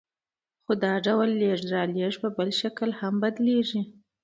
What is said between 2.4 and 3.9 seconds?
شکل هم بدلېږي